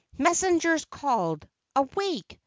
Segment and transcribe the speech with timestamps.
[0.17, 2.39] Messengers called: "Awake!